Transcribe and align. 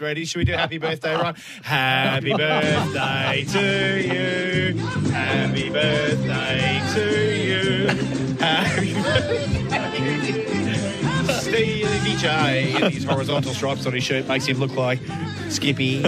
Ready? 0.00 0.24
Should 0.24 0.38
we 0.38 0.44
do 0.44 0.52
happy 0.52 0.78
birthday, 0.78 1.14
Ron? 1.14 1.34
Happy 1.62 2.32
birthday 2.32 3.44
to 3.48 4.72
you. 4.72 4.78
Happy 5.10 5.70
birthday 5.70 6.80
to 6.94 7.36
you. 7.36 7.86
Happy 8.38 8.94
birthday. 8.94 9.57
Stevie 12.18 12.74
J 12.74 12.74
in 12.86 12.92
these 12.92 13.04
horizontal 13.04 13.54
stripes 13.54 13.86
on 13.86 13.92
his 13.92 14.02
shirt 14.04 14.26
makes 14.26 14.46
him 14.46 14.58
look 14.58 14.74
like 14.74 14.98
Skippy. 15.50 16.02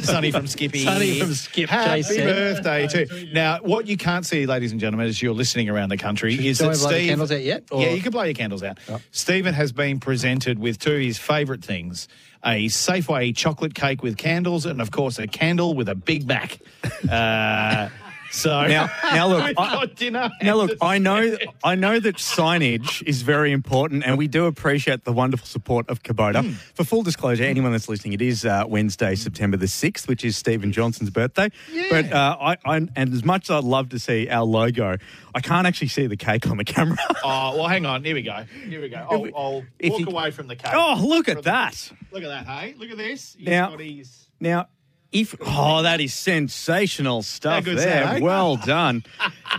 Sonny 0.00 0.30
from 0.30 0.46
Skippy. 0.46 0.84
Sonny 0.84 1.20
from 1.20 1.34
Skip, 1.34 1.68
Happy 1.68 2.02
Jason. 2.02 2.24
birthday 2.24 2.86
to 2.88 3.26
Now, 3.32 3.58
what 3.62 3.86
you 3.86 3.96
can't 3.96 4.24
see, 4.24 4.46
ladies 4.46 4.72
and 4.72 4.80
gentlemen, 4.80 5.06
as 5.06 5.20
you're 5.20 5.34
listening 5.34 5.68
around 5.68 5.90
the 5.90 5.96
country, 5.96 6.34
is 6.48 6.58
Shall 6.58 6.68
that 6.70 6.76
we 6.76 6.80
blow 6.80 6.90
Steve. 6.90 7.08
candles 7.08 7.32
out 7.32 7.42
yet, 7.42 7.64
or- 7.70 7.82
Yeah, 7.82 7.90
you 7.90 8.00
can 8.02 8.10
blow 8.12 8.22
your 8.22 8.34
candles 8.34 8.62
out. 8.62 8.78
Stephen 9.10 9.54
has 9.54 9.70
been 9.72 10.00
presented 10.00 10.58
with 10.58 10.78
two 10.78 10.94
of 10.94 11.00
his 11.00 11.18
favourite 11.18 11.62
things 11.64 12.08
a 12.42 12.66
Safeway 12.68 13.36
chocolate 13.36 13.74
cake 13.74 14.02
with 14.02 14.16
candles, 14.16 14.64
and 14.64 14.80
of 14.80 14.90
course, 14.90 15.18
a 15.18 15.26
candle 15.26 15.74
with 15.74 15.90
a 15.90 15.94
Big 15.94 16.26
Mac. 16.26 16.58
Uh, 17.08 17.90
so 18.30 18.66
Now, 18.66 18.90
now 19.02 19.28
look, 19.32 19.54
I, 19.58 19.86
now 20.42 20.54
look. 20.56 20.70
I 20.80 20.98
know, 20.98 21.36
I 21.64 21.74
know 21.74 21.98
that 22.00 22.16
signage 22.16 23.02
is 23.06 23.22
very 23.22 23.52
important, 23.52 24.04
and 24.04 24.16
we 24.18 24.28
do 24.28 24.46
appreciate 24.46 25.04
the 25.04 25.12
wonderful 25.12 25.46
support 25.46 25.88
of 25.88 26.02
Kubota. 26.02 26.44
Hmm. 26.44 26.52
For 26.74 26.84
full 26.84 27.02
disclosure, 27.02 27.44
anyone 27.44 27.72
that's 27.72 27.88
listening, 27.88 28.12
it 28.14 28.22
is 28.22 28.44
uh, 28.44 28.64
Wednesday, 28.68 29.14
September 29.14 29.56
the 29.56 29.68
sixth, 29.68 30.08
which 30.08 30.24
is 30.24 30.36
Stephen 30.36 30.72
Johnson's 30.72 31.10
birthday. 31.10 31.48
Yeah. 31.72 31.86
But 31.90 32.12
uh, 32.12 32.36
I, 32.40 32.56
I, 32.64 32.76
and 32.96 33.12
as 33.12 33.24
much 33.24 33.50
as 33.50 33.56
I'd 33.56 33.64
love 33.64 33.88
to 33.90 33.98
see 33.98 34.28
our 34.28 34.44
logo, 34.44 34.96
I 35.34 35.40
can't 35.40 35.66
actually 35.66 35.88
see 35.88 36.06
the 36.06 36.16
cake 36.16 36.48
on 36.48 36.56
the 36.56 36.64
camera. 36.64 36.96
Oh, 37.22 37.56
well, 37.58 37.68
hang 37.68 37.84
on. 37.84 38.02
Here 38.02 38.14
we 38.14 38.22
go. 38.22 38.44
Here 38.66 38.80
we 38.80 38.88
go. 38.88 39.06
I'll, 39.10 39.26
I'll 39.36 39.62
if 39.78 39.90
walk 39.90 40.00
you- 40.00 40.06
away 40.06 40.30
from 40.30 40.46
the 40.46 40.56
cake. 40.56 40.72
oh, 40.74 40.98
look 41.06 41.28
at 41.28 41.36
the- 41.36 41.42
that! 41.42 41.92
Look 42.12 42.22
at 42.22 42.28
that, 42.28 42.46
hey? 42.46 42.74
Look 42.78 42.90
at 42.90 42.96
this. 42.96 43.34
He's 43.38 43.46
Now- 43.46 43.70
got 43.70 43.80
his- 43.80 44.26
Now, 44.40 44.68
if 45.12 45.34
oh, 45.40 45.82
that 45.82 46.00
is 46.00 46.14
sensational 46.14 47.22
stuff 47.22 47.64
good's 47.64 47.84
there. 47.84 48.04
that, 48.04 48.16
eh? 48.16 48.20
Well 48.20 48.56
done, 48.56 49.04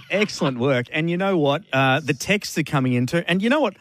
excellent 0.10 0.60
work. 0.60 0.88
And 0.92 1.10
you 1.10 1.18
know 1.18 1.38
what? 1.38 1.64
Uh, 1.74 2.00
the 2.00 2.14
texts 2.14 2.58
are 2.58 2.64
coming 2.64 2.94
into, 2.94 3.30
and 3.30 3.42
you 3.42 3.50
know 3.50 3.62
what? 3.62 3.76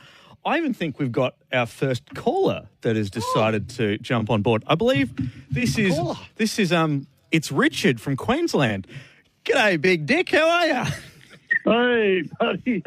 I 0.45 0.57
even 0.57 0.73
think 0.73 0.99
we've 0.99 1.13
got 1.13 1.35
our 1.53 1.67
first 1.67 2.15
caller 2.15 2.69
that 2.81 2.97
has 2.97 3.11
decided 3.11 3.69
to 3.71 3.99
jump 3.99 4.31
on 4.31 4.41
board. 4.43 4.65
I 4.67 4.75
believe 4.75 5.11
this 5.51 5.79
is 5.79 5.99
this 6.37 6.59
is 6.59 6.73
um, 6.73 7.07
it's 7.31 7.53
Richard 7.53 8.01
from 8.01 8.17
Queensland. 8.17 8.87
G'day, 9.45 9.81
Big 9.81 10.07
Dick. 10.07 10.31
How 10.31 10.49
are 10.49 10.67
you? 10.67 10.85
Hey, 11.65 12.23
buddy. 12.39 12.83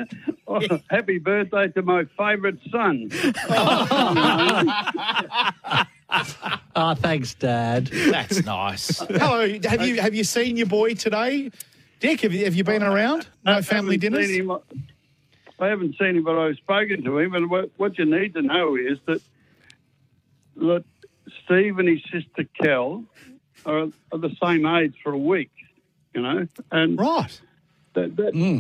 Oh, 0.48 0.60
happy 0.90 1.20
birthday 1.20 1.68
to 1.70 1.82
my 1.84 2.06
favourite 2.18 2.58
son. 2.72 3.10
Oh, 3.50 5.04
Oh, 6.76 6.96
thanks, 6.96 7.36
Dad. 7.36 7.86
That's 7.86 8.44
nice. 8.46 8.98
Hello. 8.98 9.48
Have 9.64 9.86
you 9.86 10.02
have 10.02 10.16
you 10.16 10.24
seen 10.24 10.58
your 10.58 10.66
boy 10.66 10.96
today? 10.96 11.52
Dick, 12.00 12.22
have 12.22 12.34
you, 12.34 12.46
have 12.46 12.56
you 12.56 12.64
been 12.64 12.82
around? 12.82 13.28
No 13.46 13.62
family 13.62 13.96
haven't 13.96 14.14
dinners? 14.14 14.30
him- 14.32 14.52
I 15.60 15.68
haven't 15.68 15.96
seen 16.00 16.18
him, 16.18 16.24
but 16.24 16.38
I've 16.38 16.58
spoken 16.58 17.04
to 17.04 17.20
him. 17.20 17.36
And 17.36 17.50
what, 17.50 17.70
what 17.78 17.98
you 18.00 18.06
need 18.06 18.34
to 18.34 18.42
know 18.42 18.76
is 18.76 18.98
that, 19.06 19.22
that 20.58 20.84
Steve 21.46 21.78
and 21.80 21.88
his 21.88 22.02
sister 22.12 22.50
Kel 22.60 23.06
are, 23.66 23.86
are 24.12 24.18
the 24.18 24.36
same 24.44 24.66
age 24.66 24.96
for 25.04 25.14
a 25.14 25.18
week, 25.18 25.52
you 26.14 26.22
know? 26.22 26.48
And 26.72 27.00
Right. 27.00 27.40
that, 27.94 28.16
that, 28.18 28.34
hmm. 28.34 28.60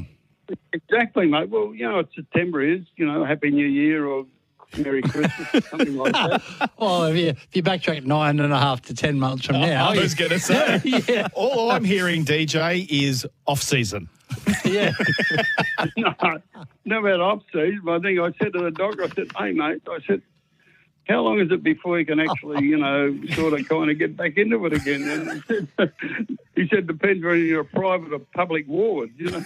exactly, 0.72 1.26
mate. 1.28 1.50
Well, 1.50 1.74
you 1.74 1.90
know 1.90 1.96
what 1.98 2.10
September 2.16 2.62
is, 2.62 2.82
you 2.96 3.06
know, 3.06 3.26
Happy 3.26 3.50
New 3.50 3.68
Year 3.68 4.06
or 4.06 4.26
Merry 4.78 5.02
Christmas 5.02 5.54
or 5.54 5.62
something 5.62 5.98
like 5.98 6.14
that. 6.14 6.42
Well, 6.78 7.04
if 7.06 7.16
you, 7.16 7.28
if 7.30 7.48
you 7.54 7.64
backtrack 7.64 8.04
nine 8.04 8.40
and 8.40 8.52
a 8.52 8.60
half 8.60 8.82
to 8.84 8.94
ten 8.94 9.20
months 9.20 9.46
from 9.46 9.58
oh, 9.58 9.62
now, 9.62 9.90
I 9.90 9.98
was 9.98 10.16
going 10.16 10.32
to 10.32 10.40
say. 10.40 10.82
yeah, 11.08 11.28
All 11.34 11.72
I'm 11.72 11.86
hearing, 11.86 12.26
DJ, 12.26 12.86
is 12.90 13.26
off 13.48 13.62
season. 13.62 14.10
yeah. 14.66 14.92
no, 15.98 16.14
no 16.86 17.00
about 17.00 17.22
off 17.22 17.44
season. 17.54 17.82
But 17.84 17.94
I 17.94 18.00
think 18.00 18.20
I 18.20 18.32
said 18.44 18.54
to 18.54 18.60
the 18.60 18.72
doctor, 18.72 19.04
I 19.04 19.10
said, 19.10 19.28
"Hey, 19.38 19.52
mate," 19.52 19.82
I 19.88 20.00
said, 20.08 20.22
"How 21.08 21.22
long 21.22 21.40
is 21.40 21.52
it 21.52 21.64
before 21.64 22.00
you 22.00 22.06
can 22.06 22.20
actually, 22.20 22.66
you 22.66 22.78
know, 22.78 23.18
sort 23.34 23.60
of 23.60 23.68
kind 23.68 23.92
of 23.92 24.00
get 24.00 24.18
back 24.18 24.38
into 24.38 24.66
it 24.66 24.74
again?" 24.74 25.04
And 25.04 25.44
he 25.44 25.68
said, 25.78 25.94
he 26.56 26.68
said 26.68 26.88
"Depends 26.88 27.24
whether 27.24 27.38
you're 27.38 27.62
a 27.62 27.66
private 27.66 28.12
or 28.14 28.20
public 28.34 28.68
ward." 28.68 29.12
You 29.18 29.32
know, 29.32 29.46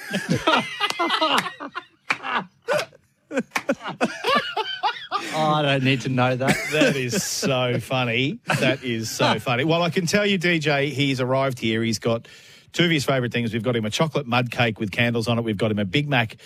Oh, 5.34 5.38
I 5.54 5.62
don't 5.62 5.84
need 5.84 6.02
to 6.02 6.10
know 6.10 6.36
that. 6.36 6.56
That 6.72 6.96
is 6.96 7.24
so 7.24 7.80
funny. 7.80 8.40
That 8.60 8.84
is 8.84 9.10
so 9.10 9.40
funny. 9.40 9.64
Well, 9.64 9.84
I 9.84 9.90
can 9.90 10.06
tell 10.06 10.26
you, 10.26 10.40
DJ, 10.40 10.92
he's 10.92 11.22
arrived 11.22 11.60
here. 11.60 11.84
He's 11.84 12.00
got 12.00 12.28
two 12.74 12.86
of 12.86 12.92
his 12.92 13.06
favourite 13.06 13.32
things. 13.32 13.54
We've 13.54 13.64
got 13.64 13.76
him 13.76 13.86
a 13.86 13.90
chocolate 13.90 14.28
mud 14.28 14.52
cake 14.52 14.80
with 14.80 14.92
candles 14.92 15.28
on 15.28 15.38
it. 15.38 15.44
We've 15.44 15.58
got 15.58 15.72
him 15.72 15.80
a 15.80 15.86
Big 15.86 16.08
Mac 16.08 16.38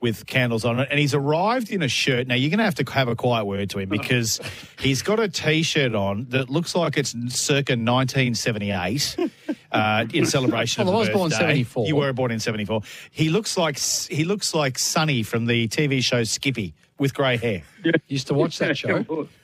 with 0.00 0.26
candles 0.26 0.66
on 0.66 0.80
it. 0.80 0.88
And 0.90 1.00
he's 1.00 1.14
arrived 1.14 1.70
in 1.70 1.82
a 1.82 1.88
shirt. 1.88 2.26
Now, 2.26 2.34
you're 2.34 2.50
going 2.50 2.58
to 2.58 2.64
have 2.64 2.74
to 2.74 2.90
have 2.92 3.08
a 3.08 3.16
quiet 3.16 3.46
word 3.46 3.70
to 3.70 3.78
him 3.78 3.88
oh. 3.90 3.96
because 3.96 4.40
he's 4.78 5.02
got 5.02 5.18
a 5.18 5.28
t 5.28 5.62
shirt 5.62 5.94
on 5.94 6.26
that 6.28 6.50
looks 6.50 6.74
like 6.74 6.98
it's 6.98 7.12
circa 7.34 7.72
1978 7.72 9.16
uh, 9.74 10.06
in 10.12 10.24
celebration 10.24 10.84
Well, 10.86 10.94
of 10.94 10.96
I 10.96 10.98
was 11.00 11.08
the 11.08 11.14
born 11.14 11.30
birthday. 11.30 11.44
74. 11.64 11.86
You 11.86 11.96
were 11.96 12.12
born 12.12 12.30
in 12.30 12.40
74. 12.40 12.80
He 13.10 13.28
looks 13.28 13.56
like 13.58 13.78
he 13.78 14.24
looks 14.24 14.54
like 14.54 14.78
Sonny 14.78 15.22
from 15.22 15.46
the 15.46 15.68
TV 15.68 16.02
show 16.02 16.22
Skippy 16.24 16.72
with 16.98 17.12
grey 17.12 17.36
hair. 17.36 17.62
Used 18.08 18.28
to 18.28 18.34
watch 18.34 18.58
that 18.58 18.76
show. 18.78 19.28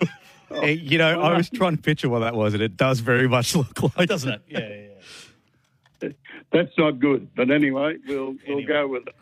You 0.62 0.98
know, 0.98 1.20
I 1.20 1.36
was 1.36 1.50
trying 1.50 1.74
to 1.76 1.82
picture 1.82 2.08
what 2.08 2.20
that 2.20 2.34
was, 2.36 2.54
and 2.54 2.62
it 2.62 2.76
does 2.76 3.00
very 3.00 3.26
much 3.26 3.56
look 3.56 3.96
like, 3.96 4.08
Doesn't 4.08 4.30
it? 4.34 4.42
Yeah, 4.46 4.58
yeah, 4.60 4.68
yeah. 4.68 4.88
That's 6.54 6.78
not 6.78 7.00
good. 7.00 7.28
But 7.34 7.50
anyway, 7.50 7.96
we'll 8.06 8.36
we'll 8.48 8.66
go 8.66 8.86
with 8.86 9.02
it. 9.08 9.14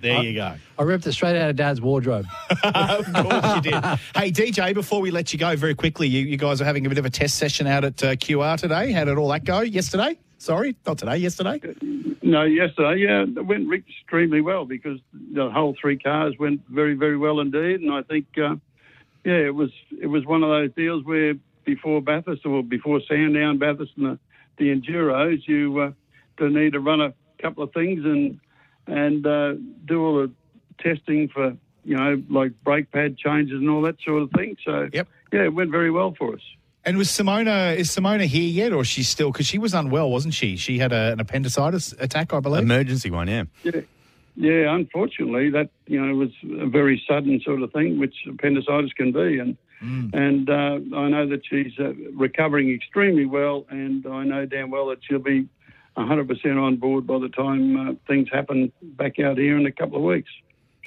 There 0.00 0.22
you 0.22 0.34
go. 0.34 0.54
I 0.78 0.82
ripped 0.82 1.06
it 1.06 1.12
straight 1.12 1.36
out 1.36 1.50
of 1.50 1.56
Dad's 1.56 1.80
wardrobe. 1.80 2.26
of 2.62 3.12
course 3.12 3.56
you 3.56 3.62
did. 3.62 3.74
Hey, 4.14 4.30
DJ, 4.30 4.72
before 4.72 5.00
we 5.00 5.10
let 5.10 5.32
you 5.32 5.38
go 5.38 5.56
very 5.56 5.74
quickly, 5.74 6.06
you, 6.06 6.24
you 6.24 6.36
guys 6.36 6.60
are 6.60 6.64
having 6.64 6.86
a 6.86 6.88
bit 6.88 6.98
of 6.98 7.04
a 7.04 7.10
test 7.10 7.36
session 7.36 7.66
out 7.66 7.84
at 7.84 8.02
uh, 8.02 8.14
QR 8.14 8.56
today. 8.56 8.92
How 8.92 9.04
did 9.04 9.18
all 9.18 9.28
that 9.28 9.44
go 9.44 9.60
yesterday? 9.60 10.16
Sorry, 10.38 10.76
not 10.86 10.98
today, 10.98 11.16
yesterday. 11.16 11.60
No, 12.22 12.44
yesterday, 12.44 13.02
yeah, 13.02 13.22
it 13.22 13.46
went 13.46 13.72
extremely 13.72 14.40
well 14.40 14.64
because 14.64 15.00
the 15.12 15.50
whole 15.50 15.74
three 15.80 15.98
cars 15.98 16.34
went 16.38 16.60
very, 16.68 16.94
very 16.94 17.16
well 17.16 17.40
indeed. 17.40 17.80
And 17.80 17.92
I 17.92 18.02
think, 18.02 18.26
uh, 18.38 18.56
yeah, 19.24 19.38
it 19.38 19.54
was 19.54 19.70
it 20.00 20.06
was 20.06 20.24
one 20.24 20.42
of 20.42 20.50
those 20.50 20.72
deals 20.74 21.04
where 21.04 21.34
before 21.64 22.00
Bathurst 22.00 22.46
or 22.46 22.62
before 22.62 23.00
Sandown, 23.08 23.58
Bathurst, 23.58 23.92
and 23.96 24.06
the, 24.06 24.18
the 24.58 24.74
Enduros, 24.74 25.46
you 25.48 25.80
uh, 25.80 25.90
do 26.36 26.48
need 26.50 26.72
to 26.72 26.80
run 26.80 27.00
a 27.00 27.12
couple 27.40 27.62
of 27.62 27.72
things 27.72 28.04
and 28.04 28.40
and 28.86 29.26
uh, 29.26 29.54
do 29.84 30.04
all 30.04 30.14
the 30.16 30.30
testing 30.78 31.28
for 31.28 31.56
you 31.84 31.96
know 31.96 32.22
like 32.30 32.52
brake 32.64 32.90
pad 32.92 33.16
changes 33.16 33.54
and 33.58 33.68
all 33.70 33.82
that 33.82 33.96
sort 34.04 34.22
of 34.22 34.30
thing. 34.32 34.56
So 34.64 34.88
Yep. 34.92 35.08
yeah, 35.32 35.44
it 35.44 35.54
went 35.54 35.70
very 35.70 35.90
well 35.90 36.14
for 36.16 36.34
us. 36.34 36.40
And 36.84 36.96
was 36.96 37.08
Simona, 37.08 37.74
is 37.76 37.88
Simona 37.90 38.26
here 38.26 38.48
yet 38.48 38.72
or 38.72 38.82
is 38.82 38.86
she 38.86 39.02
still, 39.02 39.32
because 39.32 39.46
she 39.46 39.58
was 39.58 39.74
unwell, 39.74 40.08
wasn't 40.08 40.34
she? 40.34 40.56
She 40.56 40.78
had 40.78 40.92
a, 40.92 41.12
an 41.14 41.18
appendicitis 41.18 41.92
attack, 41.98 42.32
I 42.32 42.38
believe. 42.38 42.62
emergency 42.62 43.10
one, 43.10 43.26
yeah. 43.26 43.42
Yeah, 43.64 43.80
yeah. 44.36 44.72
Unfortunately, 44.72 45.50
that 45.50 45.70
you 45.88 46.00
know 46.00 46.14
was 46.14 46.30
a 46.60 46.66
very 46.66 47.02
sudden 47.08 47.40
sort 47.40 47.62
of 47.62 47.72
thing, 47.72 47.98
which 47.98 48.14
appendicitis 48.28 48.92
can 48.92 49.10
be, 49.10 49.40
and 49.40 49.56
and 50.14 50.48
uh, 50.48 50.78
I 50.96 51.08
know 51.08 51.26
that 51.28 51.42
she's 51.44 51.72
uh, 51.80 51.92
recovering 52.14 52.72
extremely 52.72 53.26
well, 53.26 53.66
and 53.68 54.06
I 54.06 54.22
know 54.22 54.46
damn 54.46 54.70
well 54.70 54.86
that 54.88 54.98
she'll 55.02 55.18
be 55.18 55.48
100% 55.96 56.62
on 56.62 56.76
board 56.76 57.06
by 57.06 57.18
the 57.18 57.28
time 57.28 57.76
uh, 57.76 57.94
things 58.06 58.28
happen 58.30 58.72
back 58.82 59.18
out 59.18 59.38
here 59.38 59.56
in 59.56 59.66
a 59.66 59.72
couple 59.72 59.96
of 59.96 60.02
weeks. 60.02 60.30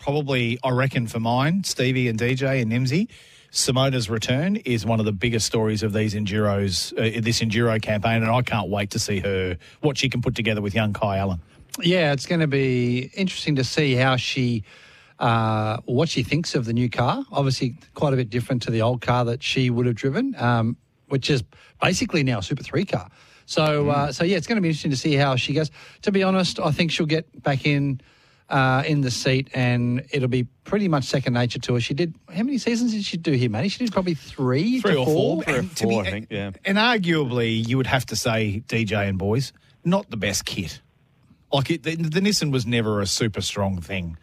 Probably, 0.02 0.58
I 0.64 0.70
reckon, 0.70 1.08
for 1.08 1.20
mine, 1.20 1.64
Stevie 1.64 2.08
and 2.08 2.18
DJ 2.18 2.62
and 2.62 2.72
Nimsy, 2.72 3.10
Simona's 3.52 4.10
return 4.10 4.58
is 4.58 4.86
one 4.86 5.00
of 5.00 5.06
the 5.06 5.12
biggest 5.12 5.46
stories 5.46 5.84
of 5.84 5.92
these 5.92 6.14
enduros, 6.14 6.94
uh, 6.94 7.20
this 7.22 7.42
enduro 7.42 7.82
campaign, 7.82 8.22
and 8.22 8.32
I 8.32 8.42
can't 8.42 8.70
wait 8.70 8.92
to 8.92 9.00
see 9.00 9.20
her 9.20 9.58
what 9.82 9.98
she 9.98 10.10
can 10.10 10.22
put 10.22 10.36
together 10.36 10.62
with 10.62 10.74
young 10.74 10.94
Kai 10.94 11.18
Allen. 11.18 11.42
Yeah, 11.82 12.14
it's 12.14 12.26
going 12.26 12.42
to 12.42 12.48
be 12.48 13.12
interesting 13.16 13.56
to 13.56 13.64
see 13.64 13.96
how 13.96 14.16
she, 14.16 14.64
uh, 15.18 15.78
what 15.86 16.08
she 16.08 16.24
thinks 16.24 16.56
of 16.56 16.66
the 16.66 16.74
new 16.74 16.90
car. 16.90 17.26
Obviously, 17.32 17.76
quite 17.96 18.14
a 18.14 18.16
bit 18.16 18.30
different 18.30 18.62
to 18.64 18.72
the 18.72 18.82
old 18.82 19.02
car 19.02 19.26
that 19.26 19.42
she 19.42 19.70
would 19.70 19.86
have 19.86 19.96
driven. 19.96 20.36
Um, 20.38 20.78
which 21.10 21.30
is 21.30 21.44
basically 21.82 22.24
now 22.24 22.40
a 22.40 22.44
Super 22.44 22.64
Three 22.64 22.86
car. 22.86 23.10
So, 23.50 23.86
Mm. 23.86 23.92
uh, 23.92 24.12
so 24.12 24.24
yeah, 24.24 24.38
it's 24.38 24.46
going 24.46 24.58
to 24.58 24.62
be 24.62 24.68
interesting 24.70 24.92
to 24.92 24.98
see 24.98 25.16
how 25.16 25.36
she 25.36 25.54
goes. 25.54 25.72
To 26.04 26.12
be 26.12 26.22
honest, 26.22 26.60
I 26.60 26.70
think 26.70 26.92
she'll 26.92 27.08
get 27.08 27.26
back 27.42 27.66
in 27.66 28.00
uh, 28.48 28.84
in 28.86 29.02
the 29.02 29.10
seat, 29.10 29.48
and 29.56 30.04
it'll 30.12 30.28
be 30.28 30.44
pretty 30.66 30.88
much 30.88 31.06
second 31.06 31.34
nature 31.34 31.58
to 31.60 31.74
her. 31.74 31.80
She 31.80 31.96
did 31.96 32.14
how 32.32 32.44
many 32.44 32.60
seasons 32.60 32.94
did 32.94 33.04
she 33.06 33.18
do 33.18 33.32
here, 33.32 33.50
Matty? 33.50 33.70
She 33.70 33.80
did 33.80 33.92
probably 33.92 34.14
three, 34.14 34.80
Three 34.82 34.94
to 34.94 35.00
or 35.00 35.06
four. 35.06 35.44
Three 35.44 35.54
or 35.54 35.58
And 35.60 35.76
to 35.78 35.84
four, 35.84 36.04
I 36.06 36.10
think, 36.12 36.28
yeah. 36.30 36.52
And 36.64 36.78
arguably, 36.78 37.68
you 37.68 37.78
would 37.78 37.88
have 37.88 38.06
to 38.08 38.16
say, 38.16 38.62
DJ 38.68 39.08
and 39.10 39.18
boys, 39.18 39.52
not 39.84 40.10
the 40.12 40.18
best 40.18 40.46
kit. 40.46 40.80
Like, 41.52 41.72
it, 41.72 41.82
the, 41.84 41.96
the 41.96 42.20
Nissan 42.20 42.52
was 42.52 42.68
never 42.68 43.02
a 43.02 43.08
super 43.08 43.42
strong 43.42 43.82
thing. 43.82 44.16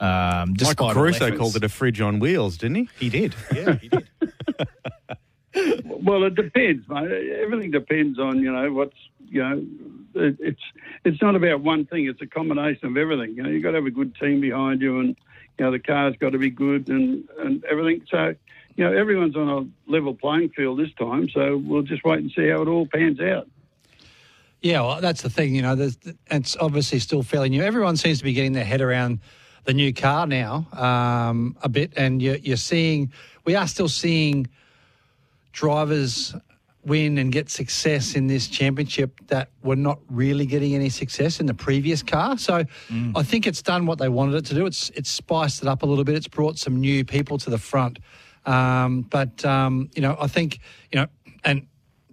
Um, 0.00 0.54
Michael 0.60 0.86
all 0.88 0.94
Caruso 0.94 1.36
called 1.36 1.54
it 1.54 1.62
a 1.62 1.68
fridge 1.68 2.00
on 2.00 2.18
wheels, 2.18 2.56
didn't 2.58 2.74
he? 2.76 2.88
He 2.98 3.08
did. 3.08 3.34
Yeah, 3.54 3.76
he 3.76 3.88
did. 3.88 4.08
Well, 6.02 6.24
it 6.24 6.34
depends, 6.34 6.88
mate. 6.88 7.10
Everything 7.42 7.70
depends 7.70 8.18
on 8.18 8.40
you 8.40 8.52
know 8.52 8.72
what's 8.72 8.96
you 9.28 9.42
know. 9.42 9.64
It, 10.14 10.36
it's 10.40 10.62
it's 11.04 11.22
not 11.22 11.36
about 11.36 11.60
one 11.60 11.86
thing. 11.86 12.06
It's 12.06 12.20
a 12.20 12.26
combination 12.26 12.88
of 12.88 12.96
everything. 12.96 13.36
You 13.36 13.44
know, 13.44 13.48
you've 13.48 13.62
got 13.62 13.70
to 13.70 13.76
have 13.76 13.86
a 13.86 13.90
good 13.90 14.14
team 14.16 14.40
behind 14.40 14.80
you, 14.80 14.98
and 14.98 15.16
you 15.58 15.64
know 15.64 15.70
the 15.70 15.78
car's 15.78 16.16
got 16.16 16.30
to 16.30 16.38
be 16.38 16.50
good 16.50 16.88
and 16.88 17.28
and 17.38 17.64
everything. 17.64 18.04
So 18.10 18.34
you 18.76 18.84
know 18.84 18.92
everyone's 18.92 19.36
on 19.36 19.48
a 19.48 19.90
level 19.90 20.14
playing 20.14 20.50
field 20.50 20.78
this 20.78 20.92
time. 20.98 21.28
So 21.30 21.56
we'll 21.56 21.82
just 21.82 22.04
wait 22.04 22.18
and 22.18 22.32
see 22.34 22.48
how 22.48 22.62
it 22.62 22.68
all 22.68 22.86
pans 22.86 23.20
out. 23.20 23.48
Yeah, 24.60 24.80
well, 24.82 25.00
that's 25.00 25.22
the 25.22 25.30
thing. 25.30 25.54
You 25.54 25.62
know, 25.62 25.90
it's 26.30 26.56
obviously 26.56 27.00
still 27.00 27.22
fairly 27.22 27.48
new. 27.48 27.62
Everyone 27.62 27.96
seems 27.96 28.18
to 28.18 28.24
be 28.24 28.32
getting 28.32 28.52
their 28.52 28.64
head 28.64 28.80
around 28.80 29.20
the 29.64 29.74
new 29.74 29.92
car 29.92 30.26
now 30.26 30.66
um, 30.72 31.56
a 31.62 31.68
bit, 31.68 31.92
and 31.96 32.20
you're, 32.20 32.36
you're 32.36 32.56
seeing 32.56 33.12
we 33.44 33.54
are 33.54 33.66
still 33.66 33.88
seeing 33.88 34.48
drivers 35.52 36.34
win 36.84 37.16
and 37.18 37.30
get 37.30 37.48
success 37.48 38.14
in 38.14 38.26
this 38.26 38.48
championship 38.48 39.20
that 39.28 39.50
were 39.62 39.76
not 39.76 40.00
really 40.08 40.46
getting 40.46 40.74
any 40.74 40.88
success 40.88 41.38
in 41.38 41.46
the 41.46 41.54
previous 41.54 42.02
car. 42.02 42.36
So 42.36 42.64
I 43.14 43.22
think 43.22 43.46
it's 43.46 43.62
done 43.62 43.86
what 43.86 43.98
they 43.98 44.08
wanted 44.08 44.34
it 44.34 44.44
to 44.46 44.54
do. 44.54 44.66
It's 44.66 44.90
it's 44.90 45.10
spiced 45.10 45.62
it 45.62 45.68
up 45.68 45.82
a 45.82 45.86
little 45.86 46.04
bit. 46.04 46.16
It's 46.16 46.28
brought 46.28 46.58
some 46.58 46.80
new 46.80 47.04
people 47.04 47.38
to 47.38 47.50
the 47.50 47.58
front. 47.58 48.00
Um, 48.46 49.02
but 49.02 49.44
um, 49.44 49.90
you 49.94 50.02
know, 50.02 50.16
I 50.20 50.26
think 50.26 50.58
you 50.90 51.00
know, 51.00 51.06
and 51.44 51.66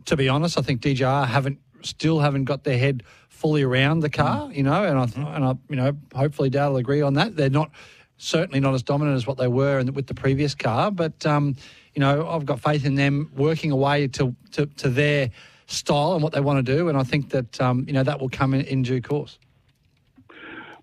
to 0.06 0.16
be 0.16 0.30
honest, 0.30 0.58
I 0.58 0.62
think 0.62 0.82
DJR 0.82 1.28
haven't 1.28 1.60
still 1.82 2.20
haven't 2.20 2.44
got 2.44 2.64
their 2.64 2.78
head 2.78 3.04
fully 3.30 3.64
around 3.64 4.02
the 4.02 4.10
car. 4.10 4.52
You 4.52 4.64
know, 4.64 4.84
and 4.84 5.00
I 5.00 5.36
and 5.36 5.46
I 5.46 5.54
you 5.70 5.76
know 5.78 5.98
hopefully 6.14 6.52
Dale 6.52 6.72
will 6.72 6.78
agree 6.78 7.02
on 7.02 7.16
that. 7.16 7.36
They're 7.36 7.50
not 7.50 7.72
certainly 8.20 8.60
not 8.60 8.76
as 8.76 8.84
dominant 8.84 9.16
as 9.16 9.26
what 9.26 9.38
they 9.38 9.48
were 9.48 9.80
in, 9.80 9.92
with 9.94 10.06
the 10.06 10.14
previous 10.14 10.54
car, 10.54 10.92
but 10.92 11.26
um, 11.26 11.56
you 11.96 12.00
know 12.00 12.30
I've 12.30 12.46
got 12.46 12.60
faith 12.60 12.86
in 12.86 12.96
them 12.96 13.32
working 13.36 13.72
away 13.72 14.08
to 14.10 14.36
to, 14.52 14.68
to 14.68 14.90
their 14.90 15.32
style 15.66 16.14
and 16.14 16.22
what 16.22 16.34
they 16.34 16.42
want 16.42 16.64
to 16.64 16.78
do, 16.78 16.90
and 16.90 16.98
I 16.98 17.04
think 17.04 17.30
that 17.32 17.60
um, 17.60 17.86
you 17.88 17.94
know 17.94 18.04
that 18.04 18.20
will 18.20 18.30
come 18.30 18.54
in, 18.54 18.62
in 18.62 18.84
due 18.84 19.02
course. 19.02 19.40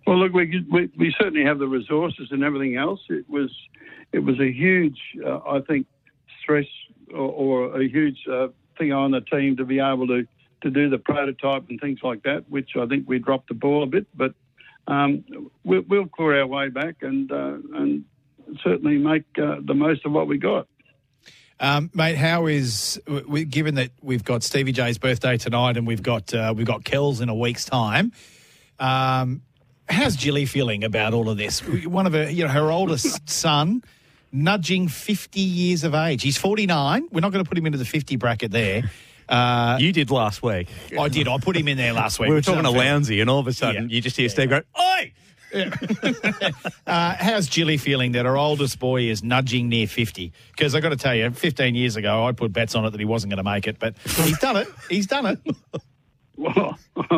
Well, 0.07 0.19
look, 0.19 0.33
we, 0.33 0.65
we 0.71 0.91
we 0.97 1.15
certainly 1.21 1.45
have 1.45 1.59
the 1.59 1.69
resources 1.69 2.29
and 2.31 2.43
everything 2.43 2.77
else. 2.77 3.01
It 3.09 3.29
was 3.29 3.51
it 4.13 4.21
was 4.21 4.39
a 4.41 4.51
huge, 4.51 4.99
uh, 5.25 5.39
I 5.39 5.61
think, 5.61 5.87
stress 6.41 6.67
or, 7.13 7.19
or 7.71 7.81
a 7.81 7.89
huge 7.89 8.19
uh, 8.31 8.49
thing 8.79 8.93
on 8.93 9.11
the 9.11 9.21
team 9.21 9.57
to 9.57 9.65
be 9.65 9.79
able 9.81 10.07
to 10.07 10.27
to 10.63 10.71
do 10.71 10.89
the 10.89 10.99
prototype 10.99 11.69
and 11.69 11.81
things 11.81 12.01
like 12.03 12.23
that, 12.23 12.49
which 12.49 12.71
I 12.77 12.87
think 12.87 13.09
we 13.09 13.19
dropped 13.19 13.49
the 13.49 13.55
ball 13.55 13.83
a 13.83 13.87
bit. 13.87 14.07
But 14.15 14.35
um, 14.89 15.25
we'll, 15.65 15.83
we'll 15.89 16.07
claw 16.07 16.31
our 16.31 16.47
way 16.47 16.69
back 16.69 16.97
and 17.03 17.31
uh, 17.31 17.57
and 17.75 18.05
certainly 18.63 18.99
make 18.99 19.25
uh, 19.39 19.57
the 19.65 19.75
most 19.75 20.05
of 20.05 20.13
what 20.13 20.27
we 20.27 20.39
got. 20.39 20.69
Um, 21.59 21.91
mate, 21.95 22.17
how 22.17 22.47
is 22.47 23.01
given 23.49 23.77
that 23.77 23.91
we've 24.03 24.25
got 24.25 24.43
Stevie 24.43 24.73
J's 24.73 24.99
birthday 24.99 25.39
tonight 25.39 25.77
and 25.77 25.87
we've 25.87 26.03
got 26.03 26.35
uh, 26.35 26.53
we've 26.57 26.67
got 26.67 26.85
Kells 26.85 27.21
in 27.21 27.29
a 27.29 27.35
week's 27.35 27.65
time? 27.65 28.13
Um, 28.79 29.43
how's 29.89 30.17
Jilly 30.17 30.45
feeling 30.45 30.85
about 30.85 31.15
all 31.15 31.31
of 31.31 31.39
this? 31.39 31.61
One 31.61 32.07
of 32.07 32.13
her, 32.13 32.29
you 32.29 32.45
know, 32.45 32.51
her 32.51 32.71
oldest 32.71 33.29
son, 33.29 33.83
nudging 34.33 34.89
fifty 34.89 35.41
years 35.41 35.83
of 35.83 35.95
age. 35.95 36.23
He's 36.23 36.37
forty 36.37 36.67
nine. 36.67 37.09
We're 37.11 37.21
not 37.21 37.33
going 37.33 37.45
to 37.45 37.49
put 37.49 37.57
him 37.57 37.67
into 37.67 37.79
the 37.79 37.87
fifty 37.87 38.17
bracket 38.17 38.51
there. 38.51 38.91
Uh, 39.29 39.77
You 39.81 39.93
did 39.93 40.11
last 40.11 40.43
week. 40.43 40.69
I 40.99 41.09
did. 41.09 41.27
I 41.29 41.39
put 41.39 41.57
him 41.57 41.69
in 41.69 41.77
there 41.77 41.93
last 41.93 42.19
week. 42.19 42.29
We 42.29 42.35
were 42.35 42.41
talking 42.43 42.63
to 42.63 42.69
unfair. 42.69 42.99
Lowndesy, 42.99 43.21
and 43.21 43.29
all 43.31 43.41
of 43.41 43.47
a 43.47 43.53
sudden 43.53 43.89
Yeah. 43.89 43.95
you 43.97 44.01
just 44.01 44.17
hear 44.17 44.29
Steve 44.29 44.51
go, 44.51 44.63
"Oi!" 44.81 45.13
Uh, 46.87 47.15
how's 47.19 47.49
Jilly 47.49 47.77
feeling 47.77 48.13
that 48.13 48.27
her 48.27 48.37
oldest 48.37 48.79
boy 48.79 49.03
is 49.03 49.23
nudging 49.23 49.69
near 49.69 49.87
50? 49.87 50.33
Because 50.51 50.75
i 50.75 50.81
got 50.81 50.91
to 50.91 50.97
tell 50.97 51.15
you, 51.15 51.31
15 51.31 51.75
years 51.75 51.97
ago, 51.97 52.27
I 52.27 52.33
put 52.33 52.53
bets 52.53 52.75
on 52.75 52.85
it 52.85 52.91
that 52.91 53.01
he 53.01 53.07
wasn't 53.07 53.31
going 53.33 53.39
to 53.39 53.51
make 53.51 53.67
it, 53.67 53.79
but 53.79 53.97
he's 54.05 54.39
done 54.39 54.57
it. 54.57 54.69
He's 54.89 55.07
done 55.07 55.27
it. 55.27 55.39
Well, 56.39 56.79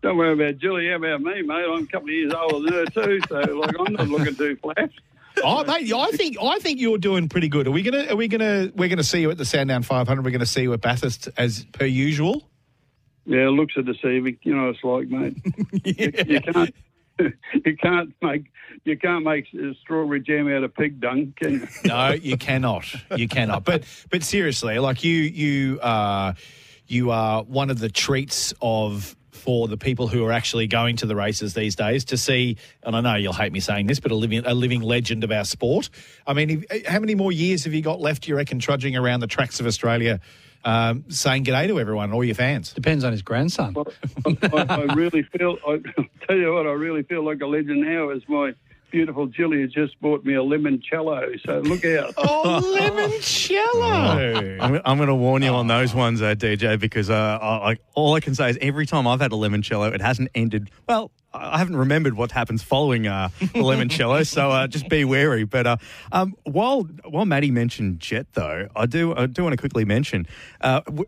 don't 0.00 0.16
worry 0.16 0.32
about 0.32 0.58
Julie. 0.58 0.88
How 0.90 0.94
about 0.94 1.22
me, 1.22 1.42
mate? 1.42 1.64
I'm 1.68 1.82
a 1.82 1.86
couple 1.86 2.08
of 2.08 2.14
years 2.14 2.32
older 2.32 2.70
than 2.70 2.72
her 2.72 2.86
too, 2.86 3.20
so 3.28 3.34
like 3.58 3.74
I'm 3.76 3.92
not 3.94 4.06
looking 4.06 4.36
too 4.36 4.54
flat. 4.62 4.90
Oh, 5.42 5.64
mate, 5.64 5.92
I 5.92 6.10
think 6.12 6.36
I 6.40 6.58
think 6.58 6.80
you're 6.80 6.98
doing 6.98 7.28
pretty 7.28 7.48
good. 7.48 7.66
Are 7.66 7.70
we 7.70 7.82
gonna 7.82 8.06
are 8.10 8.16
we 8.16 8.28
gonna 8.28 8.70
we're 8.74 8.88
gonna 8.88 9.04
see 9.04 9.20
you 9.20 9.30
at 9.30 9.38
the 9.38 9.44
Sandown 9.44 9.82
500? 9.82 10.24
We're 10.24 10.30
gonna 10.30 10.46
see 10.46 10.62
you 10.62 10.72
at 10.72 10.80
Bathurst 10.80 11.28
as 11.36 11.64
per 11.72 11.84
usual. 11.84 12.48
Yeah, 13.26 13.48
looks 13.48 13.76
are 13.76 13.82
deceiving. 13.82 14.38
You 14.42 14.56
know 14.56 14.66
what 14.66 14.74
it's 14.74 14.84
like, 14.84 15.08
mate. 15.08 15.36
you, 16.26 16.34
you 16.34 16.40
can't. 16.40 16.74
You 17.66 17.76
can't 17.76 18.14
make 18.22 18.44
you 18.84 18.96
can't 18.96 19.24
make 19.24 19.46
strawberry 19.82 20.20
jam 20.20 20.48
out 20.48 20.64
of 20.64 20.74
pig 20.74 21.00
dung, 21.00 21.34
can 21.36 21.52
you? 21.52 21.68
No, 21.84 22.12
you 22.12 22.38
cannot. 22.38 22.86
You 23.14 23.28
cannot. 23.28 23.62
But 23.62 23.84
but 24.10 24.22
seriously, 24.22 24.78
like 24.78 25.04
you 25.04 25.16
you 25.16 25.80
uh 25.80 26.32
you 26.90 27.10
are 27.12 27.42
one 27.44 27.70
of 27.70 27.78
the 27.78 27.88
treats 27.88 28.52
of 28.60 29.16
for 29.30 29.68
the 29.68 29.76
people 29.76 30.06
who 30.06 30.24
are 30.24 30.32
actually 30.32 30.66
going 30.66 30.96
to 30.96 31.06
the 31.06 31.16
races 31.16 31.54
these 31.54 31.74
days 31.74 32.04
to 32.04 32.16
see. 32.16 32.56
And 32.82 32.94
I 32.94 33.00
know 33.00 33.14
you'll 33.14 33.32
hate 33.32 33.52
me 33.52 33.60
saying 33.60 33.86
this, 33.86 34.00
but 34.00 34.12
a 34.12 34.14
living 34.14 34.44
a 34.44 34.54
living 34.54 34.82
legend 34.82 35.24
of 35.24 35.32
our 35.32 35.44
sport. 35.44 35.88
I 36.26 36.34
mean, 36.34 36.64
how 36.86 36.98
many 36.98 37.14
more 37.14 37.32
years 37.32 37.64
have 37.64 37.72
you 37.72 37.80
got 37.80 38.00
left? 38.00 38.28
You 38.28 38.36
reckon 38.36 38.58
trudging 38.58 38.96
around 38.96 39.20
the 39.20 39.26
tracks 39.26 39.60
of 39.60 39.66
Australia, 39.66 40.20
um, 40.64 41.04
saying 41.08 41.44
g'day 41.44 41.68
to 41.68 41.80
everyone, 41.80 42.12
all 42.12 42.24
your 42.24 42.34
fans? 42.34 42.72
Depends 42.72 43.02
on 43.02 43.12
his 43.12 43.22
grandson. 43.22 43.74
I, 44.26 44.36
I, 44.52 44.62
I 44.68 44.94
really 44.94 45.22
feel. 45.22 45.58
I 45.66 45.80
tell 46.26 46.36
you 46.36 46.52
what, 46.52 46.66
I 46.66 46.72
really 46.72 47.02
feel 47.04 47.24
like 47.24 47.40
a 47.40 47.46
legend 47.46 47.80
now. 47.80 48.10
As 48.10 48.22
my 48.28 48.52
beautiful 48.90 49.26
Julie 49.26 49.62
has 49.62 49.72
just 49.72 50.00
bought 50.00 50.24
me 50.24 50.34
a 50.34 50.38
limoncello, 50.40 51.40
so 51.44 51.60
look 51.60 51.84
out. 51.84 52.14
Oh, 52.18 52.60
limoncello! 52.78 54.58
I'm, 54.60 54.80
I'm 54.84 54.96
going 54.96 55.08
to 55.08 55.14
warn 55.14 55.42
you 55.42 55.50
on 55.50 55.66
those 55.66 55.94
ones, 55.94 56.22
uh, 56.22 56.34
DJ, 56.34 56.78
because 56.78 57.10
uh, 57.10 57.38
I, 57.40 57.72
I, 57.72 57.76
all 57.94 58.14
I 58.14 58.20
can 58.20 58.34
say 58.34 58.50
is 58.50 58.58
every 58.60 58.86
time 58.86 59.06
I've 59.06 59.20
had 59.20 59.32
a 59.32 59.36
limoncello, 59.36 59.92
it 59.94 60.00
hasn't 60.00 60.30
ended. 60.34 60.70
Well, 60.88 61.10
I 61.32 61.58
haven't 61.58 61.76
remembered 61.76 62.14
what 62.14 62.32
happens 62.32 62.62
following 62.62 63.06
uh, 63.06 63.28
the 63.38 63.46
limoncello, 63.46 64.26
so 64.26 64.50
uh, 64.50 64.66
just 64.66 64.88
be 64.88 65.04
wary. 65.04 65.44
But 65.44 65.66
uh, 65.66 65.76
um, 66.12 66.34
while 66.44 66.82
while 67.04 67.24
Maddie 67.24 67.50
mentioned 67.50 68.00
Jet, 68.00 68.26
though, 68.32 68.68
I 68.74 68.86
do 68.86 69.14
I 69.14 69.26
do 69.26 69.44
want 69.44 69.52
to 69.52 69.56
quickly 69.56 69.84
mention 69.84 70.26
uh, 70.60 70.80
w- 70.80 71.04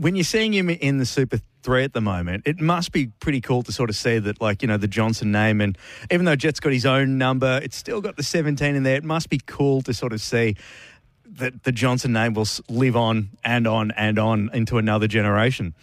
when 0.00 0.16
you're 0.16 0.24
seeing 0.24 0.54
him 0.54 0.70
in 0.70 0.96
the 0.96 1.04
Super 1.04 1.40
Three 1.62 1.84
at 1.84 1.92
the 1.92 2.00
moment, 2.00 2.44
it 2.46 2.58
must 2.58 2.90
be 2.90 3.08
pretty 3.20 3.42
cool 3.42 3.62
to 3.64 3.70
sort 3.70 3.90
of 3.90 3.96
see 3.96 4.18
that, 4.18 4.40
like 4.40 4.62
you 4.62 4.68
know, 4.68 4.78
the 4.78 4.88
Johnson 4.88 5.30
name, 5.30 5.60
and 5.60 5.76
even 6.10 6.24
though 6.24 6.36
Jet's 6.36 6.58
got 6.58 6.72
his 6.72 6.86
own 6.86 7.18
number, 7.18 7.60
it's 7.62 7.76
still 7.76 8.00
got 8.00 8.16
the 8.16 8.22
17 8.22 8.74
in 8.74 8.82
there. 8.82 8.96
It 8.96 9.04
must 9.04 9.28
be 9.28 9.38
cool 9.44 9.82
to 9.82 9.92
sort 9.92 10.14
of 10.14 10.22
see 10.22 10.56
that 11.32 11.64
the 11.64 11.72
Johnson 11.72 12.14
name 12.14 12.32
will 12.32 12.46
live 12.70 12.96
on 12.96 13.28
and 13.44 13.66
on 13.66 13.90
and 13.90 14.18
on 14.18 14.48
into 14.54 14.78
another 14.78 15.06
generation. 15.06 15.74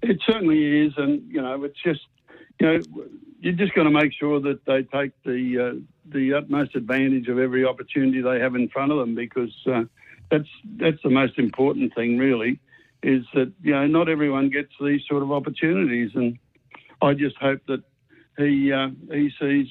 It 0.00 0.20
certainly 0.24 0.86
is, 0.86 0.92
and 0.96 1.28
you 1.28 1.42
know, 1.42 1.64
it's 1.64 1.82
just 1.82 2.06
you 2.60 2.66
know, 2.66 2.80
you're 3.40 3.54
just 3.54 3.74
going 3.74 3.86
to 3.86 3.92
make 3.92 4.12
sure 4.12 4.38
that 4.42 4.64
they 4.64 4.84
take 4.84 5.10
the 5.24 5.58
uh, 5.58 5.80
the 6.06 6.34
utmost 6.34 6.76
advantage 6.76 7.26
of 7.26 7.40
every 7.40 7.64
opportunity 7.64 8.22
they 8.22 8.38
have 8.38 8.54
in 8.54 8.68
front 8.68 8.92
of 8.92 8.98
them, 8.98 9.16
because 9.16 9.54
uh, 9.66 9.82
that's 10.30 10.48
that's 10.76 11.02
the 11.02 11.10
most 11.10 11.38
important 11.38 11.94
thing, 11.94 12.18
really, 12.18 12.60
is 13.02 13.24
that 13.34 13.52
you 13.62 13.72
know 13.72 13.86
not 13.86 14.08
everyone 14.08 14.50
gets 14.50 14.72
these 14.80 15.02
sort 15.08 15.22
of 15.22 15.32
opportunities, 15.32 16.12
and 16.14 16.38
I 17.02 17.14
just 17.14 17.36
hope 17.36 17.60
that 17.68 17.82
he 18.36 18.72
uh, 18.72 18.88
he 19.10 19.30
sees 19.40 19.66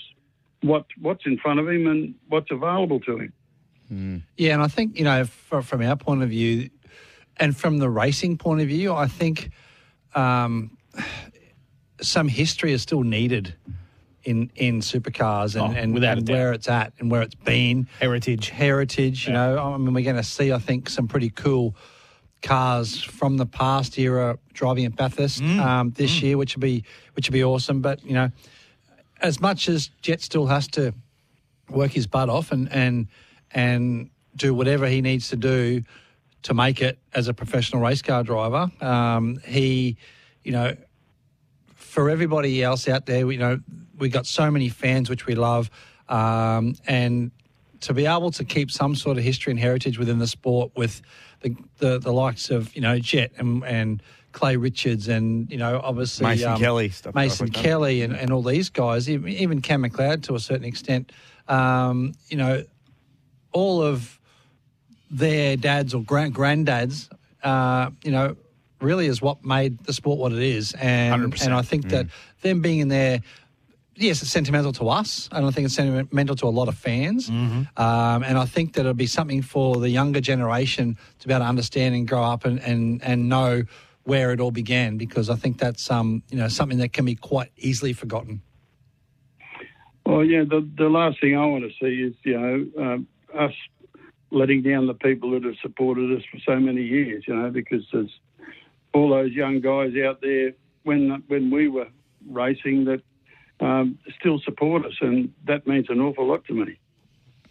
what 0.61 0.85
what's 1.01 1.25
in 1.25 1.37
front 1.37 1.59
of 1.59 1.67
him 1.67 1.87
and 1.87 2.15
what's 2.27 2.51
available 2.51 2.99
to 3.01 3.17
him. 3.19 3.33
Yeah, 4.37 4.53
and 4.53 4.61
I 4.61 4.67
think 4.67 4.97
you 4.97 5.03
know, 5.03 5.25
fr 5.25 5.61
from 5.61 5.81
our 5.81 5.95
point 5.95 6.21
of 6.21 6.29
view, 6.29 6.69
and 7.37 7.55
from 7.55 7.79
the 7.79 7.89
racing 7.89 8.37
point 8.37 8.61
of 8.61 8.67
view, 8.67 8.93
I 8.93 9.07
think 9.07 9.51
um, 10.15 10.77
some 12.01 12.27
history 12.27 12.71
is 12.71 12.81
still 12.81 13.03
needed 13.03 13.55
in 14.23 14.51
in 14.55 14.79
supercars 14.81 15.55
and, 15.55 15.75
Oh, 15.75 15.79
and, 15.79 15.93
without 15.93 16.17
and 16.17 16.29
where 16.29 16.51
it's 16.53 16.67
at 16.67 16.93
and 16.99 17.09
where 17.11 17.21
it's 17.21 17.35
been. 17.35 17.87
Heritage. 17.99 18.49
heritage. 18.49 19.27
You 19.27 19.33
know, 19.33 19.57
I 19.73 19.77
mean, 19.77 19.93
we're 19.93 20.03
going 20.03 20.15
to 20.17 20.23
see, 20.23 20.51
I 20.51 20.59
think, 20.59 20.89
some 20.89 21.07
pretty 21.07 21.29
cool 21.29 21.75
cars 22.41 23.01
from 23.01 23.37
the 23.37 23.45
past 23.45 23.97
era 23.99 24.37
driving 24.53 24.85
at 24.85 24.95
Bathurst 24.95 25.41
Mm. 25.41 25.59
um, 25.59 25.89
this 25.91 26.21
year, 26.21 26.37
which 26.37 26.55
would 26.55 26.61
be 26.61 26.83
which 27.13 27.27
would 27.27 27.33
be 27.33 27.43
awesome. 27.43 27.81
But 27.81 28.03
you 28.05 28.13
know, 28.13 28.31
as 29.21 29.39
much 29.41 29.67
as 29.69 29.89
Jet 30.01 30.21
still 30.21 30.47
has 30.47 30.67
to 30.69 30.93
work 31.69 31.91
his 31.91 32.07
butt 32.07 32.29
off 32.29 32.51
and 32.51 32.71
and 32.71 33.07
and 33.51 34.09
do 34.35 34.53
whatever 34.53 34.87
he 34.87 35.01
needs 35.01 35.29
to 35.29 35.35
do 35.35 35.81
to 36.43 36.53
make 36.53 36.81
it 36.81 36.97
as 37.13 37.27
a 37.27 37.33
professional 37.33 37.81
race 37.81 38.01
car 38.01 38.23
driver. 38.23 38.71
Um, 38.79 39.37
he, 39.45 39.97
you 40.45 40.53
know, 40.53 40.75
for 41.75 42.09
everybody 42.09 42.63
else 42.63 42.87
out 42.87 43.05
there, 43.05 43.29
you 43.29 43.37
know, 43.37 43.59
we 43.99 44.09
got 44.09 44.25
so 44.25 44.49
many 44.49 44.69
fans 44.69 45.09
which 45.09 45.25
we 45.25 45.35
love, 45.35 45.69
um, 46.07 46.75
and 46.87 47.31
to 47.81 47.93
be 47.93 48.05
able 48.05 48.31
to 48.31 48.43
keep 48.43 48.71
some 48.71 48.95
sort 48.95 49.17
of 49.17 49.23
history 49.23 49.51
and 49.51 49.59
heritage 49.59 49.97
within 49.97 50.19
the 50.19 50.27
sport 50.27 50.71
with 50.75 51.01
the 51.41 51.55
the, 51.77 51.99
the 51.99 52.11
likes 52.11 52.49
of 52.49 52.75
you 52.75 52.81
know 52.81 52.99
Jet 52.99 53.31
and 53.37 53.63
and 53.63 54.01
Clay 54.31 54.57
Richards 54.57 55.07
and 55.07 55.49
you 55.49 55.57
know 55.57 55.79
obviously 55.83 56.25
um, 56.25 56.31
Mason 56.31 56.57
Kelly, 56.57 56.89
stuff 56.89 57.15
Mason 57.15 57.47
like. 57.47 57.53
Kelly 57.53 58.01
and, 58.01 58.15
and 58.15 58.31
all 58.31 58.43
these 58.43 58.69
guys, 58.69 59.09
even, 59.09 59.61
Cam 59.61 59.83
McLeod 59.83 60.23
to 60.23 60.35
a 60.35 60.39
certain 60.39 60.65
extent, 60.65 61.11
um, 61.47 62.13
you 62.27 62.37
know, 62.37 62.63
all 63.51 63.81
of 63.81 64.19
their 65.09 65.57
dads 65.57 65.93
or 65.93 66.03
grand 66.03 66.35
granddads, 66.35 67.09
uh, 67.43 67.89
you 68.03 68.11
know, 68.11 68.35
really 68.79 69.07
is 69.07 69.21
what 69.21 69.43
made 69.43 69.79
the 69.85 69.93
sport 69.93 70.19
what 70.19 70.31
it 70.31 70.39
is, 70.39 70.73
and 70.73 71.33
100%. 71.33 71.45
and 71.45 71.53
I 71.53 71.61
think 71.61 71.89
that 71.89 72.07
them 72.41 72.61
being 72.61 72.79
in 72.79 72.87
there. 72.87 73.21
Yes, 73.99 74.21
it's 74.21 74.31
sentimental 74.31 74.71
to 74.73 74.87
us, 74.87 75.27
and 75.33 75.45
I 75.45 75.51
think 75.51 75.65
it's 75.65 75.75
sentimental 75.75 76.35
to 76.37 76.45
a 76.45 76.49
lot 76.49 76.69
of 76.69 76.77
fans. 76.77 77.27
Um, 77.29 78.23
and 78.23 78.37
I 78.37 78.45
think 78.45 78.73
that 78.73 78.81
it'll 78.81 78.93
be 78.93 79.07
something 79.07 79.41
for 79.41 79.75
the 79.75 79.89
younger 79.89 80.21
generation 80.21 80.97
to 81.19 81.27
be 81.27 81.33
able 81.33 81.43
to 81.43 81.49
understand 81.49 81.95
and 81.95 82.07
grow 82.07 82.23
up 82.23 82.45
and, 82.45 82.61
and, 82.61 83.03
and 83.03 83.27
know 83.27 83.63
where 84.03 84.31
it 84.31 84.39
all 84.39 84.51
began, 84.51 84.97
because 84.97 85.29
I 85.29 85.35
think 85.35 85.59
that's 85.59 85.91
um, 85.91 86.23
you 86.29 86.37
know 86.37 86.47
something 86.47 86.77
that 86.77 86.93
can 86.93 87.03
be 87.03 87.15
quite 87.15 87.51
easily 87.57 87.91
forgotten. 87.91 88.41
Well, 90.05 90.23
yeah, 90.23 90.43
the 90.45 90.67
the 90.77 90.89
last 90.89 91.19
thing 91.19 91.37
I 91.37 91.45
want 91.45 91.65
to 91.65 91.71
see 91.79 92.01
is 92.01 92.15
you 92.23 92.39
know 92.39 92.83
um, 92.83 93.07
us 93.37 93.53
letting 94.31 94.61
down 94.61 94.87
the 94.87 94.93
people 94.93 95.31
that 95.31 95.43
have 95.43 95.55
supported 95.61 96.17
us 96.17 96.23
for 96.31 96.39
so 96.45 96.57
many 96.57 96.83
years. 96.83 97.25
You 97.27 97.35
know, 97.35 97.49
because 97.49 97.85
there's 97.91 98.17
all 98.93 99.09
those 99.09 99.33
young 99.33 99.59
guys 99.59 99.91
out 100.03 100.21
there 100.21 100.53
when 100.83 101.21
when 101.27 101.51
we 101.51 101.67
were 101.67 101.89
racing 102.27 102.85
that 102.85 103.01
um, 103.59 103.99
still 104.19 104.39
support 104.39 104.85
us, 104.85 104.93
and 105.01 105.33
that 105.45 105.67
means 105.67 105.87
an 105.89 105.99
awful 105.99 106.27
lot 106.27 106.45
to 106.45 106.53
me. 106.53 106.77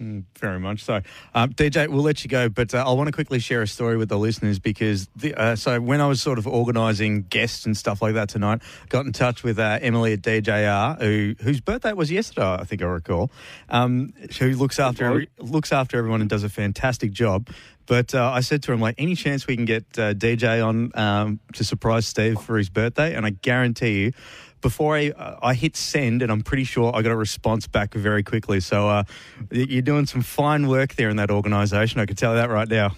Very 0.00 0.60
much 0.60 0.84
so. 0.84 1.00
Um, 1.34 1.52
DJ, 1.54 1.88
we'll 1.88 2.02
let 2.02 2.22
you 2.22 2.30
go, 2.30 2.48
but 2.48 2.72
uh, 2.72 2.84
I 2.86 2.92
want 2.92 3.08
to 3.08 3.12
quickly 3.12 3.40
share 3.40 3.62
a 3.62 3.66
story 3.66 3.96
with 3.96 4.08
the 4.08 4.18
listeners 4.18 4.60
because 4.60 5.08
the, 5.16 5.34
uh, 5.34 5.56
so 5.56 5.80
when 5.80 6.00
I 6.00 6.06
was 6.06 6.22
sort 6.22 6.38
of 6.38 6.46
organising 6.46 7.22
guests 7.22 7.66
and 7.66 7.76
stuff 7.76 8.00
like 8.00 8.14
that 8.14 8.28
tonight, 8.28 8.62
got 8.88 9.06
in 9.06 9.12
touch 9.12 9.42
with 9.42 9.58
uh, 9.58 9.80
Emily 9.82 10.12
at 10.12 10.22
DJR, 10.22 11.00
who 11.02 11.34
whose 11.42 11.60
birthday 11.60 11.92
was 11.92 12.12
yesterday, 12.12 12.58
I 12.60 12.64
think 12.64 12.80
I 12.80 12.86
recall, 12.86 13.32
um, 13.68 14.12
who 14.38 14.52
looks 14.52 14.78
after 14.78 15.04
every, 15.04 15.28
looks 15.38 15.72
after 15.72 15.98
everyone 15.98 16.20
and 16.20 16.30
does 16.30 16.44
a 16.44 16.48
fantastic 16.48 17.10
job. 17.10 17.48
But 17.86 18.14
uh, 18.14 18.30
I 18.32 18.40
said 18.40 18.62
to 18.64 18.72
him, 18.72 18.80
like, 18.80 18.96
any 18.98 19.14
chance 19.14 19.46
we 19.46 19.56
can 19.56 19.64
get 19.64 19.84
uh, 19.98 20.12
DJ 20.12 20.64
on 20.64 20.92
um, 20.94 21.40
to 21.54 21.64
surprise 21.64 22.06
Steve 22.06 22.38
for 22.38 22.58
his 22.58 22.68
birthday? 22.68 23.14
And 23.14 23.24
I 23.24 23.30
guarantee 23.30 24.02
you, 24.02 24.12
before 24.60 24.96
I, 24.96 25.10
uh, 25.10 25.38
I 25.42 25.54
hit 25.54 25.76
send, 25.76 26.22
and 26.22 26.30
I'm 26.30 26.42
pretty 26.42 26.64
sure 26.64 26.94
I 26.94 27.02
got 27.02 27.12
a 27.12 27.16
response 27.16 27.66
back 27.66 27.94
very 27.94 28.22
quickly. 28.22 28.60
So 28.60 28.88
uh, 28.88 29.04
you're 29.50 29.82
doing 29.82 30.06
some 30.06 30.22
fine 30.22 30.68
work 30.68 30.94
there 30.94 31.08
in 31.08 31.16
that 31.16 31.30
organisation. 31.30 32.00
I 32.00 32.06
can 32.06 32.16
tell 32.16 32.32
you 32.32 32.38
that 32.38 32.50
right 32.50 32.68
now. 32.68 32.96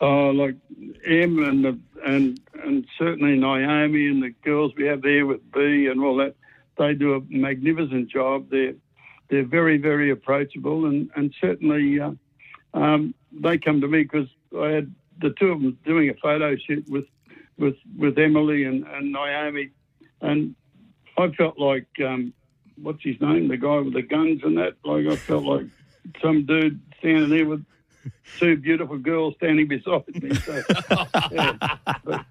Oh, 0.00 0.30
like 0.30 0.56
Em 1.04 1.42
and 1.42 1.64
the, 1.64 1.78
and 2.06 2.40
and 2.62 2.86
certainly 2.96 3.36
Naomi 3.36 4.08
and 4.08 4.22
the 4.22 4.30
girls 4.44 4.72
we 4.76 4.86
have 4.86 5.02
there 5.02 5.26
with 5.26 5.40
B 5.52 5.86
and 5.86 6.00
all 6.00 6.16
that, 6.18 6.36
they 6.76 6.94
do 6.94 7.14
a 7.14 7.20
magnificent 7.28 8.08
job. 8.08 8.48
They're 8.50 8.74
they're 9.28 9.44
very 9.44 9.76
very 9.78 10.10
approachable 10.10 10.86
and 10.86 11.10
and 11.16 11.34
certainly 11.40 12.00
uh, 12.00 12.12
um, 12.74 13.14
they 13.32 13.58
come 13.58 13.80
to 13.80 13.88
me 13.88 14.04
because 14.04 14.28
I 14.56 14.68
had 14.68 14.94
the 15.20 15.30
two 15.30 15.50
of 15.50 15.60
them 15.60 15.78
doing 15.84 16.10
a 16.10 16.14
photo 16.14 16.56
shoot 16.56 16.88
with 16.88 17.06
with 17.58 17.76
with 17.96 18.18
Emily 18.18 18.64
and, 18.64 18.86
and 18.86 19.12
Naomi, 19.12 19.70
and 20.20 20.54
I 21.16 21.28
felt 21.30 21.58
like 21.58 21.86
um, 22.04 22.32
what's 22.80 23.02
his 23.02 23.20
name, 23.20 23.48
the 23.48 23.56
guy 23.56 23.78
with 23.78 23.94
the 23.94 24.02
guns 24.02 24.40
and 24.44 24.56
that. 24.58 24.74
Like 24.84 25.06
I 25.06 25.16
felt 25.16 25.44
like 25.44 25.66
some 26.22 26.46
dude 26.46 26.80
standing 26.98 27.30
there 27.30 27.46
with 27.46 27.64
two 28.38 28.56
beautiful 28.56 28.98
girls 28.98 29.34
standing 29.36 29.68
beside 29.68 30.08
me. 30.22 30.34
So, 30.34 30.62
yeah. 31.30 31.76
But, 32.04 32.26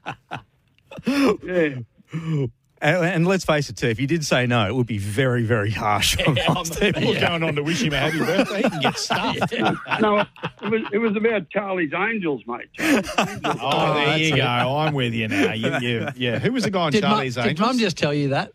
yeah. 1.44 2.46
And, 2.80 3.04
and 3.06 3.28
let's 3.28 3.44
face 3.44 3.70
it, 3.70 3.78
too, 3.78 3.88
if 3.88 4.00
you 4.00 4.06
did 4.06 4.24
say 4.24 4.46
no, 4.46 4.68
it 4.68 4.76
would 4.76 4.86
be 4.86 5.00
very, 5.00 5.42
very 5.44 5.72
harsh. 5.72 6.16
on 6.28 6.38
on 6.48 6.64
the 6.64 6.66
Steve. 6.66 6.94
people 6.96 7.14
going 7.20 7.42
on 7.44 7.56
to 7.56 7.64
wish 7.64 7.82
him 7.82 7.94
a 7.94 7.98
happy 7.98 8.20
birthday, 8.20 8.62
he 8.62 8.70
can 8.70 8.82
get 8.82 8.98
stuffed. 8.98 9.54
No, 10.00 10.20
it 10.20 10.28
was, 10.70 10.82
it 10.94 10.98
was 11.00 11.16
about 11.16 11.50
Charlie's 11.50 11.92
Angels, 11.94 12.44
mate. 12.46 12.68
Charlie's 12.74 13.10
Angels. 13.18 13.42
Oh, 13.46 13.58
oh, 13.62 13.94
there 13.96 14.18
you 14.20 14.36
go. 14.36 14.44
I'm 14.44 14.94
with 14.94 15.14
you 15.14 15.28
now. 15.28 15.54
You, 15.54 15.78
you, 15.80 16.08
yeah. 16.16 16.38
Who 16.40 16.52
was 16.52 16.64
the 16.64 16.70
guy 16.72 16.82
on 16.82 16.92
Did, 16.92 17.02
Mum, 17.04 17.12
Charlie's 17.14 17.36
did 17.36 17.46
Angels? 17.48 17.68
Mum 17.68 17.78
just 17.80 17.98
tell 17.98 18.14
you 18.14 18.30
that 18.30 18.52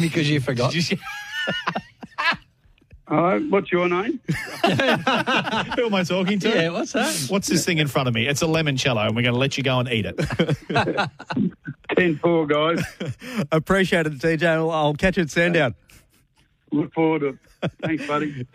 because 0.00 0.28
you 0.30 0.40
forgot? 0.40 0.72
Did 0.72 0.90
you- 0.90 0.98
All 3.08 3.22
right, 3.22 3.42
what's 3.50 3.70
your 3.70 3.88
name? 3.88 4.18
Who 4.64 4.70
am 4.72 5.94
I 5.94 6.02
talking 6.04 6.40
to? 6.40 6.48
yeah, 6.48 6.70
what's 6.70 6.92
that? 6.92 7.26
What's 7.28 7.46
this 7.46 7.64
thing 7.64 7.78
in 7.78 7.86
front 7.86 8.08
of 8.08 8.14
me? 8.14 8.26
It's 8.26 8.42
a 8.42 8.46
limoncello, 8.46 9.06
and 9.06 9.14
we're 9.14 9.22
going 9.22 9.34
to 9.34 9.38
let 9.38 9.56
you 9.56 9.62
go 9.62 9.78
and 9.78 9.88
eat 9.88 10.06
it. 10.08 11.10
10 11.96 12.18
4, 12.18 12.46
guys. 12.46 12.84
Appreciate 13.52 14.06
it. 14.06 14.42
I'll, 14.42 14.70
I'll 14.70 14.94
catch 14.94 15.16
you 15.16 15.22
at 15.24 15.30
Sandown. 15.30 15.74
Look 16.72 16.92
forward 16.92 17.20
to 17.20 17.28
it. 17.28 17.72
Thanks, 17.82 18.06
buddy. 18.06 18.46